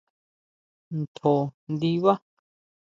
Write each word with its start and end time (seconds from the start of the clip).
¿Ntjo 0.99 1.35
ndibá? 1.73 2.13